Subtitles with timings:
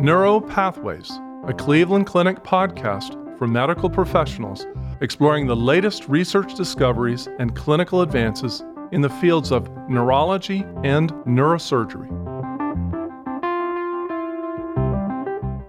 [0.00, 1.10] Neuro Pathways,
[1.48, 4.64] a Cleveland Clinic podcast for medical professionals
[5.00, 12.08] exploring the latest research discoveries and clinical advances in the fields of neurology and neurosurgery.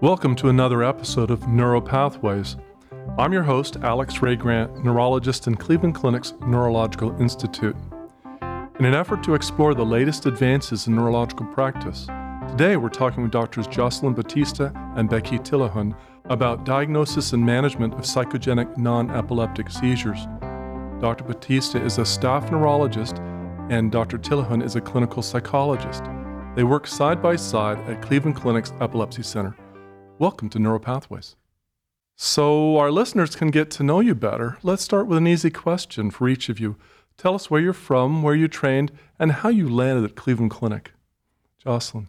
[0.00, 2.56] Welcome to another episode of Neuro Pathways.
[3.18, 7.74] I'm your host, Alex Rae-Grant, neurologist in Cleveland Clinic's Neurological Institute.
[8.78, 12.06] In an effort to explore the latest advances in neurological practice,
[12.48, 13.66] today we're talking with Drs.
[13.66, 20.26] Jocelyn Bautista and Becky Tilahun about diagnosis and management of psychogenic non epileptic seizures.
[21.00, 21.24] Dr.
[21.24, 23.16] Bautista is a staff neurologist,
[23.70, 24.18] and Dr.
[24.18, 26.04] Tilahun is a clinical psychologist.
[26.54, 29.56] They work side by side at Cleveland Clinic's Epilepsy Center.
[30.18, 31.36] Welcome to Neuropathways.
[32.16, 34.58] So, our listeners can get to know you better.
[34.62, 36.76] Let's start with an easy question for each of you.
[37.16, 40.92] Tell us where you're from, where you trained, and how you landed at Cleveland Clinic.
[41.58, 42.08] Jocelyn.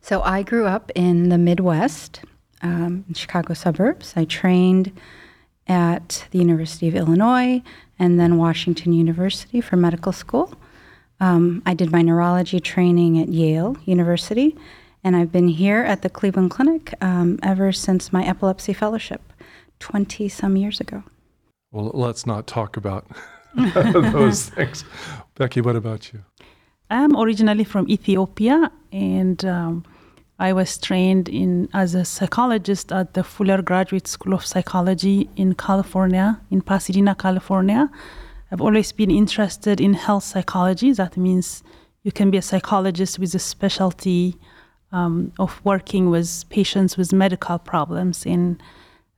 [0.00, 2.20] So I grew up in the Midwest,
[2.62, 4.12] um, in Chicago suburbs.
[4.16, 4.92] I trained
[5.66, 7.62] at the University of Illinois
[7.98, 10.54] and then Washington University for medical school.
[11.20, 14.56] Um, I did my neurology training at Yale University,
[15.02, 19.32] and I've been here at the Cleveland Clinic um, ever since my epilepsy fellowship
[19.78, 21.04] 20 some years ago.
[21.70, 23.06] Well, let's not talk about
[23.54, 24.84] those things.
[25.36, 26.24] Becky, what about you?
[26.94, 29.84] I'm originally from Ethiopia, and um,
[30.38, 35.54] I was trained in as a psychologist at the Fuller Graduate School of Psychology in
[35.54, 37.90] California, in Pasadena, California.
[38.52, 40.92] I've always been interested in health psychology.
[40.92, 41.64] That means
[42.04, 44.36] you can be a psychologist with a specialty
[44.92, 48.24] um, of working with patients with medical problems.
[48.24, 48.62] And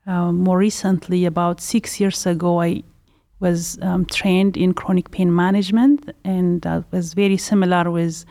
[0.06, 2.84] uh, more recently, about six years ago, I
[3.40, 8.24] was um, trained in chronic pain management, and that was very similar with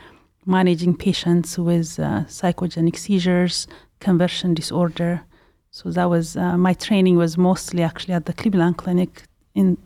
[0.46, 3.68] managing patients with uh, psychogenic seizures,
[4.00, 5.22] conversion disorder.
[5.72, 9.78] So that was uh, my training was mostly actually at the Cleveland Clinic in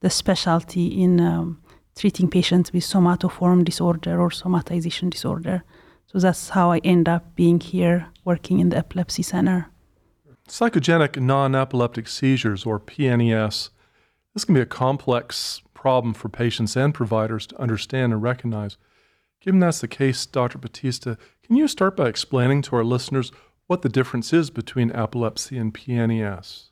[0.00, 1.62] the specialty in um,
[1.94, 5.62] treating patients with somatoform disorder or somatization disorder.
[6.06, 9.66] So that's how I end up being here working in the epilepsy center.
[10.48, 13.70] Psychogenic non epileptic seizures, or PNES,
[14.36, 18.76] this can be a complex problem for patients and providers to understand and recognize.
[19.40, 20.58] Given that's the case, Dr.
[20.58, 23.32] Bautista, can you start by explaining to our listeners
[23.66, 26.64] what the difference is between epilepsy and PNES?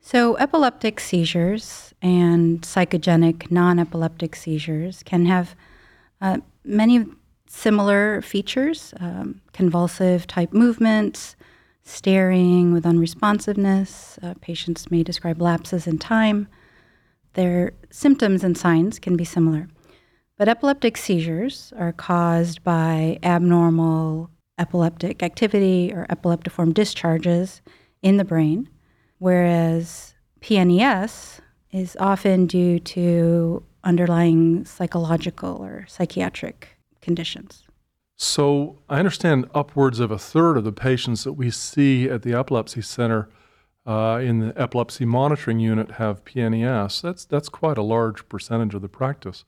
[0.00, 5.54] So, epileptic seizures and psychogenic non epileptic seizures can have
[6.20, 7.06] uh, many
[7.46, 11.36] similar features um, convulsive type movements,
[11.84, 14.18] staring with unresponsiveness.
[14.20, 16.48] Uh, patients may describe lapses in time
[17.34, 19.68] their symptoms and signs can be similar.
[20.36, 27.62] But epileptic seizures are caused by abnormal epileptic activity or epileptiform discharges
[28.02, 28.68] in the brain,
[29.18, 31.40] whereas PNES
[31.70, 36.68] is often due to underlying psychological or psychiatric
[37.00, 37.64] conditions.
[38.16, 42.32] So I understand upwards of a third of the patients that we see at the
[42.32, 43.28] epilepsy center
[43.86, 47.02] uh, in the epilepsy monitoring unit have PNES.
[47.02, 49.44] That's, that's quite a large percentage of the practice.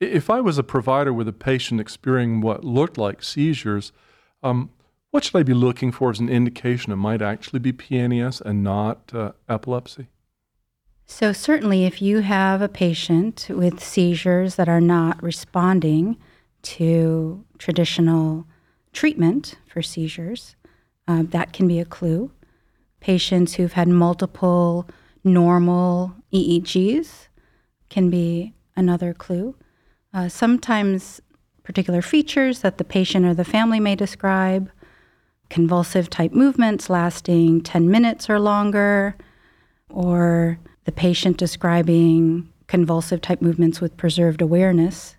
[0.00, 3.92] If I was a provider with a patient experiencing what looked like seizures,
[4.42, 4.70] um,
[5.10, 8.62] what should I be looking for as an indication it might actually be PNES and
[8.62, 10.06] not uh, epilepsy?
[11.06, 16.18] So, certainly, if you have a patient with seizures that are not responding
[16.62, 18.46] to traditional
[18.92, 20.54] treatment for seizures,
[21.06, 22.30] uh, that can be a clue
[23.00, 24.88] patients who've had multiple
[25.24, 27.28] normal EEGs
[27.88, 29.54] can be another clue.
[30.12, 31.20] Uh, sometimes
[31.62, 34.70] particular features that the patient or the family may describe,
[35.50, 39.16] convulsive type movements lasting 10 minutes or longer,
[39.88, 45.16] or the patient describing convulsive type movements with preserved awareness,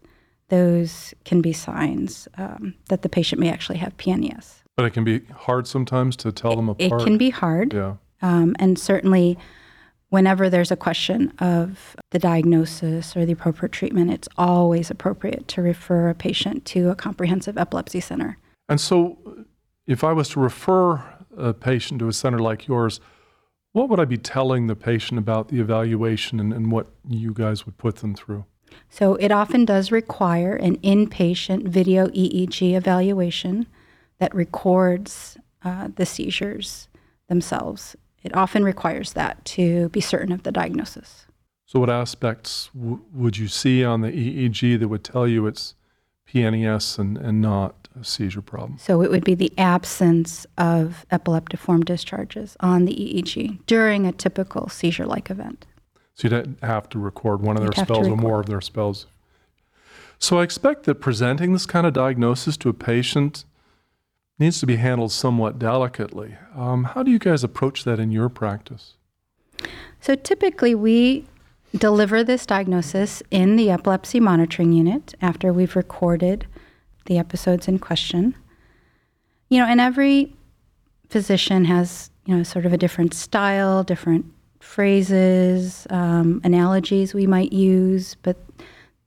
[0.50, 4.59] those can be signs um, that the patient may actually have PNES.
[4.80, 7.02] But it can be hard sometimes to tell them apart.
[7.02, 7.74] It can be hard.
[7.74, 7.96] Yeah.
[8.22, 9.38] Um, and certainly,
[10.08, 15.62] whenever there's a question of the diagnosis or the appropriate treatment, it's always appropriate to
[15.62, 18.38] refer a patient to a comprehensive epilepsy center.
[18.70, 19.18] And so,
[19.86, 21.04] if I was to refer
[21.36, 23.02] a patient to a center like yours,
[23.74, 27.66] what would I be telling the patient about the evaluation and, and what you guys
[27.66, 28.46] would put them through?
[28.90, 33.68] So, it often does require an inpatient video EEG evaluation
[34.19, 36.88] that records uh, the seizures
[37.27, 37.95] themselves.
[38.24, 41.25] It often requires that to be certain of the diagnosis.
[41.66, 45.75] So, what aspects w- would you see on the EEG that would tell you it's
[46.33, 48.77] PNES and, and not a seizure problem.
[48.77, 54.69] So it would be the absence of epileptiform discharges on the EEG during a typical
[54.69, 55.65] seizure like event.
[56.13, 59.07] So you'd have to record one of their spells or more of their spells.
[60.19, 63.45] So I expect that presenting this kind of diagnosis to a patient
[64.39, 66.38] needs to be handled somewhat delicately.
[66.56, 68.95] Um, how do you guys approach that in your practice?
[70.01, 71.25] So typically, we
[71.77, 76.47] deliver this diagnosis in the epilepsy monitoring unit after we've recorded
[77.06, 78.36] the episodes in question.
[79.50, 80.33] You know, and every
[81.09, 84.25] physician has, you know, sort of a different style, different
[84.59, 88.15] phrases, um, analogies we might use.
[88.21, 88.38] But,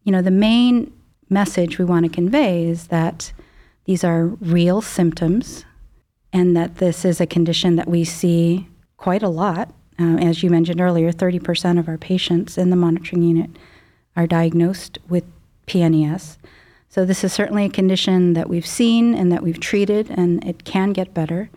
[0.04, 0.92] you know, the main
[1.30, 3.32] message we want to convey is that
[3.84, 5.64] these are real symptoms
[6.32, 9.72] and that this is a condition that we see quite a lot.
[9.98, 13.50] Uh, as you mentioned earlier, 30% of our patients in the monitoring unit
[14.16, 15.24] are diagnosed with
[15.66, 16.36] PNES.
[16.88, 20.64] So, this is certainly a condition that we've seen and that we've treated, and it
[20.64, 21.48] can get better.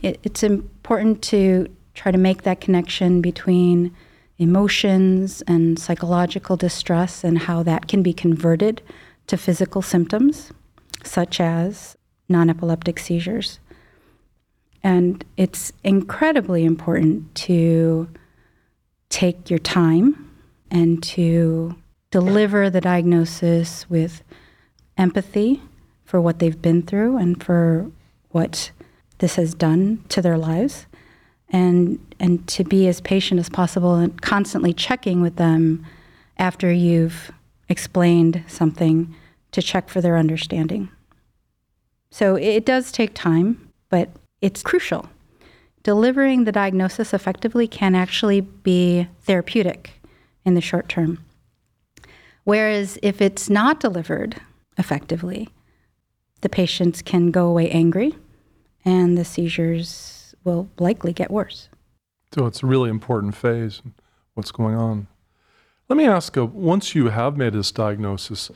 [0.00, 3.94] It, it's important to try to make that connection between
[4.38, 8.80] emotions and psychological distress and how that can be converted
[9.26, 10.52] to physical symptoms,
[11.04, 11.96] such as
[12.28, 13.58] non epileptic seizures.
[14.82, 18.08] And it's incredibly important to
[19.10, 20.30] take your time
[20.70, 21.74] and to
[22.10, 24.22] deliver the diagnosis with
[24.96, 25.62] empathy
[26.04, 27.90] for what they've been through and for
[28.30, 28.70] what
[29.18, 30.86] this has done to their lives
[31.50, 35.84] and and to be as patient as possible and constantly checking with them
[36.38, 37.30] after you've
[37.68, 39.14] explained something
[39.52, 40.88] to check for their understanding.
[42.10, 44.10] So it does take time, but
[44.40, 45.08] it's crucial.
[45.82, 49.92] Delivering the diagnosis effectively can actually be therapeutic
[50.44, 51.18] in the short term.
[52.44, 54.40] Whereas if it's not delivered
[54.76, 55.48] effectively,
[56.40, 58.14] the patients can go away angry
[58.84, 61.68] and the seizures will likely get worse.
[62.34, 63.82] So it's a really important phase
[64.34, 65.06] what's going on.
[65.88, 68.50] Let me ask uh, once you have made this diagnosis,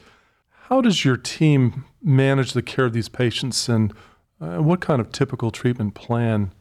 [0.68, 3.92] how does your team manage the care of these patients and
[4.40, 6.52] uh, what kind of typical treatment plan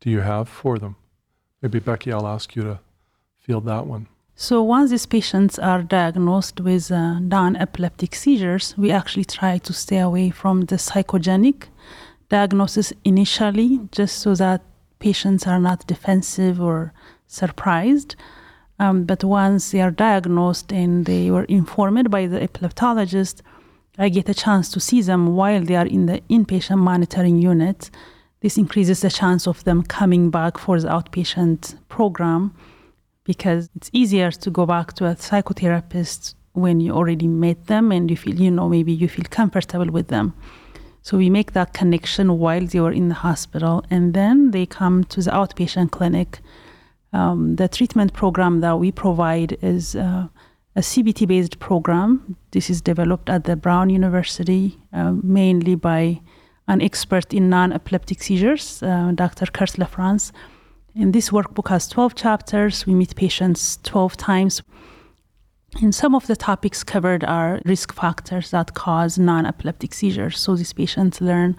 [0.00, 0.96] do you have for them?
[1.60, 2.80] Maybe, Becky, I'll ask you to
[3.38, 4.08] field that one.
[4.34, 9.98] So once these patients are diagnosed with uh, non-epileptic seizures, we actually try to stay
[9.98, 11.64] away from the psychogenic
[12.28, 14.62] diagnosis initially, just so that
[14.98, 16.92] patients are not defensive or
[17.28, 18.16] surprised.
[18.80, 23.42] Um, but once they are diagnosed and they were informed by the epileptologist,
[23.98, 27.90] I get a chance to see them while they are in the inpatient monitoring unit.
[28.40, 32.54] This increases the chance of them coming back for the outpatient program
[33.24, 38.10] because it's easier to go back to a psychotherapist when you already met them and
[38.10, 40.34] you feel, you know, maybe you feel comfortable with them.
[41.02, 45.04] So we make that connection while they were in the hospital, and then they come
[45.04, 46.40] to the outpatient clinic.
[47.12, 50.28] Um, the treatment program that we provide is uh,
[50.74, 52.36] a CBT based program.
[52.50, 56.20] This is developed at the Brown University, uh, mainly by
[56.68, 59.46] an expert in non epileptic seizures, uh, Dr.
[59.46, 60.32] Curt LaFrance.
[60.94, 62.86] And this workbook has 12 chapters.
[62.86, 64.62] We meet patients 12 times.
[65.80, 70.38] And some of the topics covered are risk factors that cause non epileptic seizures.
[70.38, 71.56] So these patients learn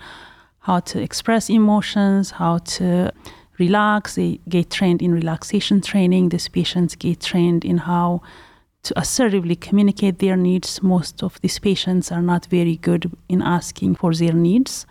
[0.60, 3.12] how to express emotions, how to
[3.58, 4.15] relax.
[4.15, 6.29] They get trained in relaxation training.
[6.29, 8.22] These patients get trained in how
[8.83, 10.83] to assertively communicate their needs.
[10.83, 14.85] Most of these patients are not very good in asking for their needs.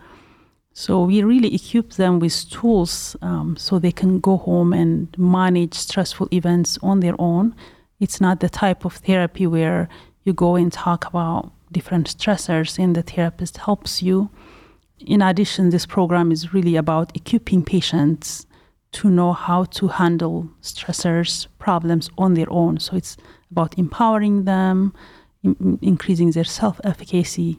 [0.73, 5.75] So we really equip them with tools um, so they can go home and manage
[5.75, 7.55] stressful events on their own.
[7.99, 9.87] It's not the type of therapy where
[10.23, 14.31] you go and talk about different stressors and the therapist helps you.
[14.99, 18.47] In addition, this program is really about equipping patients
[18.93, 22.79] to know how to handle stressors, problems on their own.
[22.79, 23.17] So it's
[23.53, 24.93] about empowering them,
[25.43, 27.51] in- increasing their self efficacy.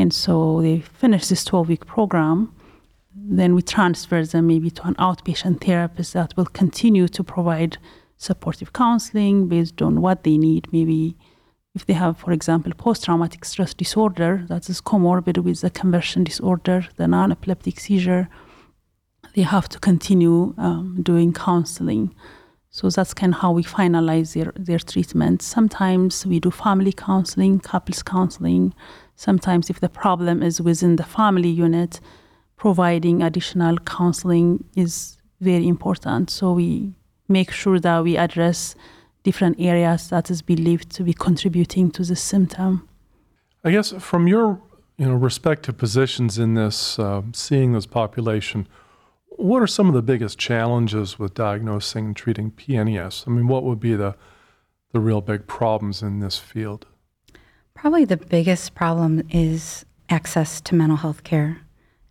[0.00, 2.36] And so they finish this 12 week program.
[3.14, 7.78] Then we transfer them maybe to an outpatient therapist that will continue to provide
[8.16, 10.62] supportive counseling based on what they need.
[10.72, 11.16] Maybe
[11.74, 16.24] if they have, for example, post traumatic stress disorder that is comorbid with the conversion
[16.24, 18.28] disorder, the non epileptic seizure,
[19.34, 22.14] they have to continue um, doing counseling.
[22.70, 25.42] So that's kind of how we finalize their, their treatment.
[25.42, 28.74] Sometimes we do family counseling, couples counseling.
[29.16, 32.00] Sometimes, if the problem is within the family unit,
[32.56, 36.30] providing additional counseling is very important.
[36.30, 36.92] So we
[37.28, 38.74] make sure that we address
[39.22, 42.88] different areas that is believed to be contributing to the symptom.
[43.64, 44.60] I guess from your
[44.98, 48.66] you know, respective positions in this, uh, seeing this population,
[49.38, 53.26] what are some of the biggest challenges with diagnosing and treating PNES?
[53.26, 54.16] I mean, what would be the
[54.92, 56.86] the real big problems in this field?
[57.74, 61.60] Probably the biggest problem is access to mental health care,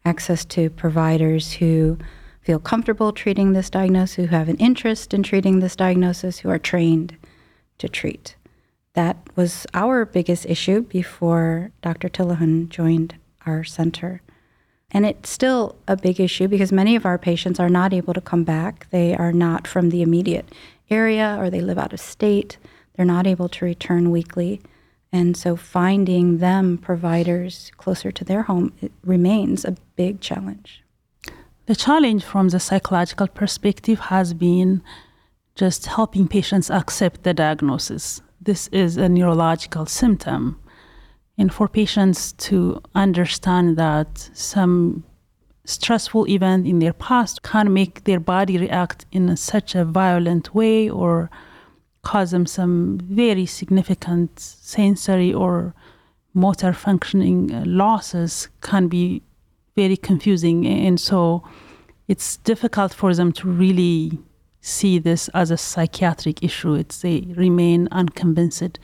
[0.06, 1.98] access to providers who
[2.42, 6.60] feel comfortable treating this diagnosis, who have an interest in treating this diagnosis, who are
[6.60, 7.18] trained
[7.80, 8.36] to treat.
[8.94, 12.10] That was our biggest issue before Dr.
[12.10, 13.16] Tilahun joined
[13.46, 14.22] our center.
[14.92, 18.22] And it's still a big issue because many of our patients are not able to
[18.22, 18.88] come back.
[18.90, 20.54] They are not from the immediate
[20.90, 22.58] area or they live out of state.
[22.96, 24.62] They're not able to return weekly.
[25.12, 30.84] And so finding them providers closer to their home remains a big challenge.
[31.66, 34.82] The challenge from the psychological perspective has been
[35.56, 38.22] just helping patients accept the diagnosis.
[38.40, 40.60] This is a neurological symptom
[41.38, 45.04] and for patients to understand that some
[45.66, 50.90] stressful event in their past can make their body react in such a violent way
[50.90, 51.30] or
[52.02, 55.74] cause them some very significant sensory or
[56.34, 59.22] motor functioning uh, losses can be
[59.76, 60.66] very confusing.
[60.66, 61.44] And so
[62.08, 64.18] it's difficult for them to really
[64.62, 66.76] see this as a psychiatric issue.
[66.76, 68.80] It's they remain unconvinced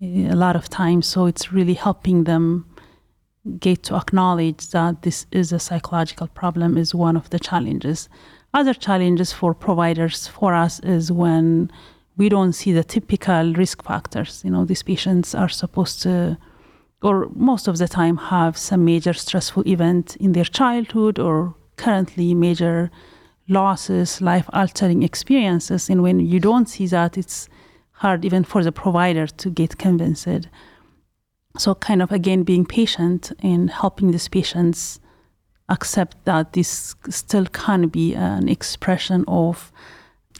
[0.00, 1.06] a lot of times.
[1.06, 2.66] So it's really helping them
[3.58, 8.08] get to acknowledge that this is a psychological problem is one of the challenges.
[8.54, 11.70] Other challenges for providers for us is when
[12.16, 14.42] we don't see the typical risk factors.
[14.44, 16.38] You know, these patients are supposed to,
[17.02, 22.34] or most of the time, have some major stressful event in their childhood or currently
[22.34, 22.90] major
[23.48, 25.90] losses, life altering experiences.
[25.90, 27.48] And when you don't see that, it's
[27.96, 30.48] hard even for the provider to get convinced.
[31.58, 35.00] So, kind of again, being patient and helping these patients
[35.68, 39.72] accept that this still can be an expression of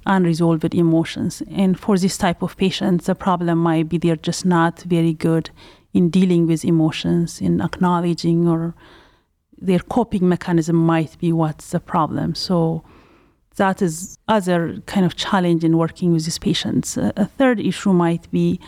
[0.04, 1.42] unresolved emotions.
[1.50, 5.50] And for this type of patients, the problem might be they're just not very good
[5.92, 8.74] in dealing with emotions, in acknowledging, or
[9.58, 12.34] their coping mechanism might be what's the problem.
[12.34, 12.84] So,
[13.56, 16.96] that is other kind of challenge in working with these patients.
[16.96, 18.60] A, third issue might be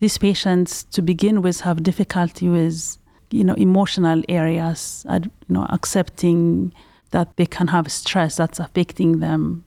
[0.00, 2.98] these patients to begin with have difficulty with
[3.30, 6.72] you know emotional areas, you know accepting
[7.10, 9.64] that they can have stress that's affecting them.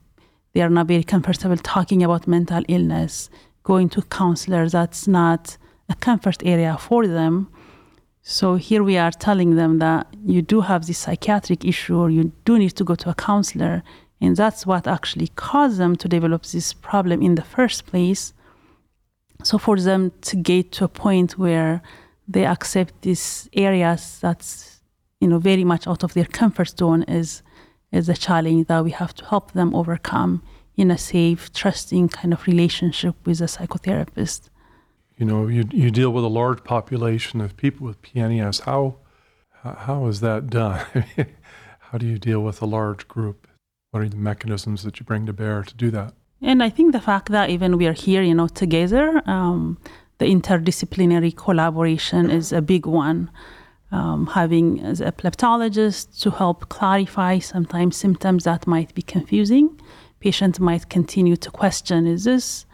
[0.52, 3.30] They are not very comfortable talking about mental illness,
[3.62, 4.72] going to counselors.
[4.72, 5.56] That's not
[5.88, 7.48] a comfort area for them.
[8.22, 12.32] So here we are telling them that you do have this psychiatric issue or you
[12.44, 13.84] do need to go to a counselor
[14.20, 18.32] and that's what actually caused them to develop this problem in the first place.
[19.42, 21.82] So for them to get to a point where
[22.26, 24.80] they accept these areas that's
[25.20, 27.42] you know very much out of their comfort zone is
[27.92, 30.42] is a challenge that we have to help them overcome
[30.76, 34.50] in a safe, trusting kind of relationship with a psychotherapist.
[35.16, 38.62] You know, you you deal with a large population of people with PNES.
[38.62, 38.96] How
[39.62, 40.84] how is that done?
[41.80, 43.48] how do you deal with a large group?
[43.96, 46.12] What are the mechanisms that you bring to bear to do that?
[46.42, 49.78] And I think the fact that even we are here, you know, together, um,
[50.18, 53.30] the interdisciplinary collaboration is a big one.
[53.90, 59.80] Um, having as a epileptologist to help clarify sometimes symptoms that might be confusing.
[60.20, 62.66] Patients might continue to question: Is this,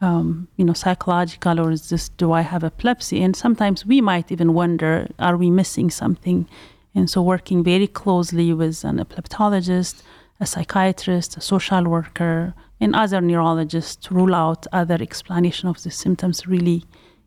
[0.00, 2.08] um, you know, psychological, or is this?
[2.08, 3.22] Do I have epilepsy?
[3.22, 6.48] And sometimes we might even wonder: Are we missing something?
[6.94, 10.02] And so, working very closely with an epileptologist
[10.42, 15.90] a psychiatrist, a social worker, and other neurologists to rule out other explanation of the
[15.90, 16.84] symptoms really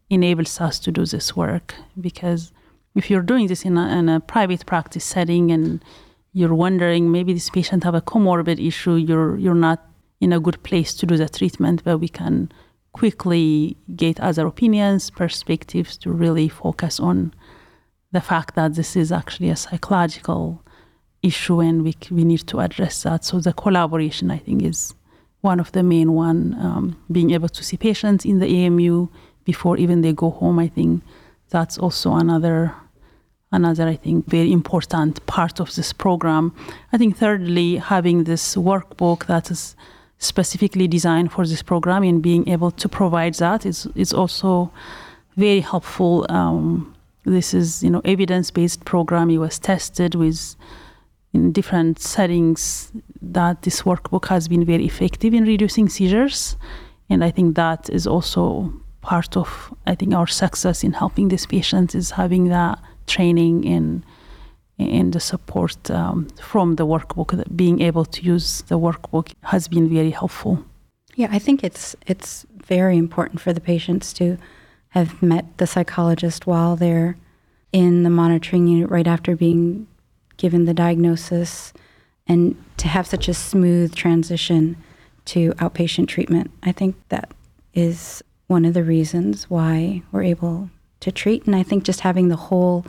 [0.10, 1.74] enables us to do this work.
[2.00, 2.52] Because
[2.94, 5.84] if you're doing this in a, in a private practice setting and
[6.34, 9.88] you're wondering maybe this patient have a comorbid issue you're you're not
[10.20, 12.52] in a good place to do the treatment but we can
[12.92, 17.34] quickly get other opinions perspectives to really focus on
[18.12, 20.62] the fact that this is actually a psychological
[21.26, 23.26] issue and we, we need to address that.
[23.26, 24.94] So the collaboration, I think, is
[25.42, 26.56] one of the main one.
[26.60, 29.08] Um, being able to see patients in the EMU
[29.46, 31.04] before even they go home, I think
[31.50, 32.74] that's also another
[33.52, 36.54] another I think very important part of this program.
[36.92, 39.76] I think thirdly, having this workbook that is
[40.18, 44.72] specifically designed for this program and being able to provide that is is also
[45.38, 46.26] very helpful.
[46.30, 49.30] Um, this is you know evidence based program.
[49.30, 50.56] It was tested with
[51.36, 56.58] in different settings that this workbook has been very effective in reducing seizures.
[57.10, 59.48] And I think that is also part of,
[59.86, 64.04] I think, our success in helping these patients is having that training and
[64.78, 67.30] and the support um, from the workbook.
[67.56, 70.54] Being able to use the workbook has been very helpful.
[71.16, 74.26] Yeah, I think it's it's very important for the patients to
[74.90, 77.16] have met the psychologist while they're
[77.72, 79.88] in the monitoring unit right after being
[80.38, 81.74] given the diagnosis
[82.28, 84.78] and to have such a smooth transition
[85.26, 86.52] to outpatient treatment.
[86.64, 87.32] I think that
[87.74, 90.70] is one of the reasons why we're able
[91.02, 91.46] to treat.
[91.46, 92.86] And I think just having the whole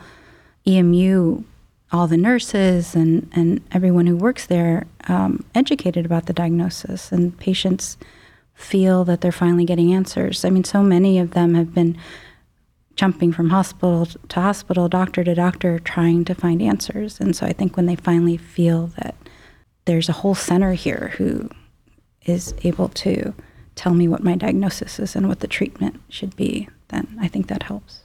[0.67, 1.43] EMU,
[1.91, 7.37] all the nurses and, and everyone who works there, um, educated about the diagnosis, and
[7.37, 7.97] patients
[8.53, 10.43] feel that they're finally getting answers.
[10.43, 11.97] I mean, so many of them have been
[12.97, 17.19] jumping from hospital to hospital, doctor to doctor, trying to find answers.
[17.19, 19.15] And so I think when they finally feel that
[19.85, 21.49] there's a whole center here who
[22.25, 23.33] is able to
[23.75, 27.47] tell me what my diagnosis is and what the treatment should be, then I think
[27.47, 28.01] that helps.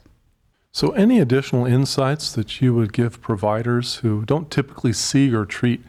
[0.75, 5.83] So, any additional insights that you would give providers who don't typically see or treat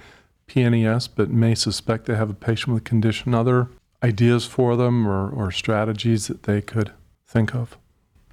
[0.48, 3.34] PNES but may suspect they have a patient with a condition?
[3.34, 3.70] Other
[4.02, 6.92] ideas for them or, or strategies that they could
[7.26, 7.78] think of?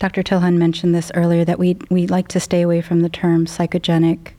[0.00, 0.23] Dr.
[0.23, 4.33] Tilahun mentioned this earlier that we, we like to stay away from the term psychogenic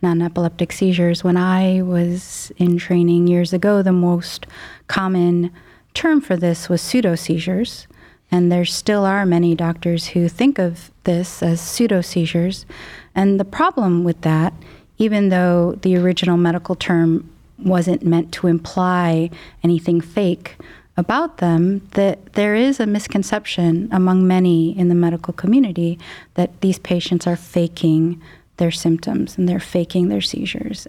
[0.00, 1.24] non epileptic seizures.
[1.24, 4.46] When I was in training years ago, the most
[4.86, 5.50] common
[5.92, 7.88] term for this was pseudo seizures.
[8.30, 12.64] And there still are many doctors who think of this as pseudo seizures.
[13.12, 14.52] And the problem with that,
[14.98, 19.30] even though the original medical term wasn't meant to imply
[19.64, 20.58] anything fake
[20.98, 25.98] about them, that there is a misconception among many in the medical community
[26.34, 28.20] that these patients are faking
[28.56, 30.88] their symptoms and they're faking their seizures.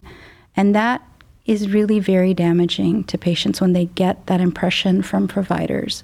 [0.56, 1.02] And that
[1.46, 6.04] is really very damaging to patients when they get that impression from providers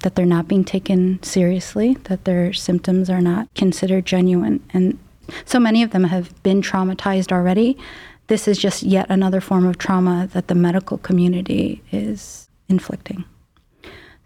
[0.00, 4.62] that they're not being taken seriously, that their symptoms are not considered genuine.
[4.74, 4.98] And
[5.44, 7.78] so many of them have been traumatized already.
[8.26, 13.24] This is just yet another form of trauma that the medical community is inflicting.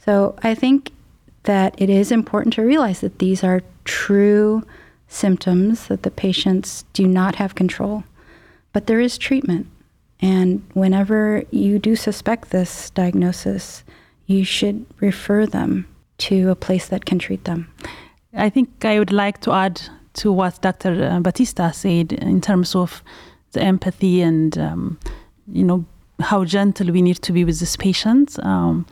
[0.04, 0.92] So I think
[1.44, 4.62] that it is important to realize that these are true
[5.08, 8.04] symptoms that the patients do not have control.
[8.72, 9.66] But there is treatment.
[10.20, 13.84] And whenever you do suspect this diagnosis,
[14.26, 15.86] you should refer them
[16.18, 17.72] to a place that can treat them.
[18.34, 19.80] I think I would like to add
[20.14, 21.18] to what Dr.
[21.20, 23.02] Bautista said in terms of
[23.52, 24.98] the empathy and, um,
[25.50, 25.84] you know,
[26.20, 28.38] how gentle we need to be with these patients.
[28.40, 28.86] Um,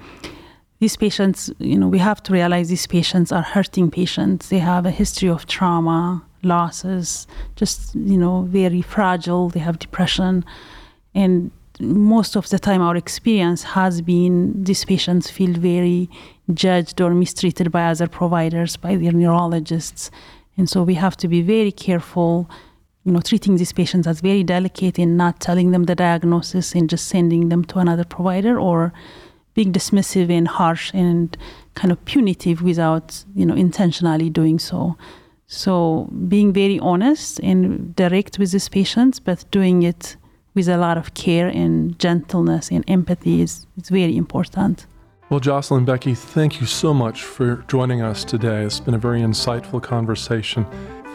[0.81, 4.49] these patients, you know, we have to realize these patients are hurting patients.
[4.49, 9.49] They have a history of trauma, losses, just, you know, very fragile.
[9.49, 10.45] They have depression.
[11.15, 16.09] And most of the time, our experience has been these patients feel very
[16.55, 20.11] judged or mistreated by other providers, by their neurologists.
[20.57, 22.49] And so we have to be very careful,
[23.05, 26.89] you know, treating these patients as very delicate and not telling them the diagnosis and
[26.89, 28.93] just sending them to another provider or
[29.59, 31.37] being dismissive and harsh and
[31.75, 34.97] kind of punitive without, you know, intentionally doing so.
[35.49, 40.17] So being very honest and direct with these patients, but doing it
[40.55, 44.87] with a lot of care and gentleness and empathy is, is very important.
[45.29, 48.63] Well, Jocelyn Becky, thank you so much for joining us today.
[48.63, 50.67] It's been a very insightful conversation.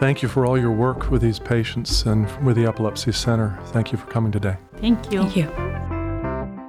[0.02, 3.58] Thank you for all your work with these patients and with the Epilepsy Center.
[3.68, 4.58] Thank you for coming today.
[4.82, 5.22] Thank you.
[5.22, 5.73] Thank you.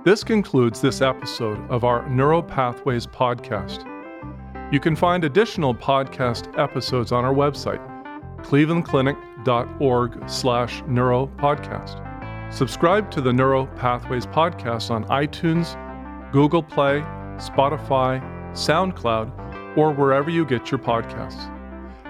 [0.05, 3.91] This concludes this episode of our Neuropathways podcast.
[4.71, 7.81] You can find additional podcast episodes on our website,
[8.43, 12.53] clevelandclinic.org slash neuropodcast.
[12.53, 15.73] Subscribe to the Neuro Pathways podcast on iTunes,
[16.33, 17.01] Google Play,
[17.39, 18.21] Spotify,
[18.53, 21.51] SoundCloud, or wherever you get your podcasts.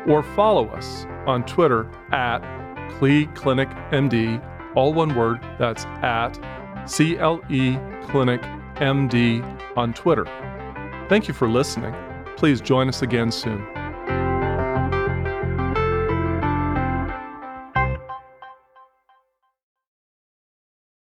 [0.08, 2.40] or follow us on Twitter at
[3.00, 6.32] CleClinicMD, all one word, that's at
[6.88, 7.78] CLE
[8.08, 8.42] Clinic
[8.76, 10.26] MD on Twitter.
[11.10, 11.94] Thank you for listening.
[12.38, 13.85] Please join us again soon.